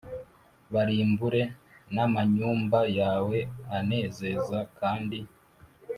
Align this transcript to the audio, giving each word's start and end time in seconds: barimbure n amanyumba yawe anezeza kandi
barimbure 0.73 1.41
n 1.93 1.95
amanyumba 2.05 2.79
yawe 2.99 3.37
anezeza 3.77 4.59
kandi 4.79 5.19